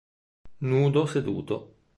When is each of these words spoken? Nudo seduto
Nudo 0.65 1.05
seduto 1.13 1.65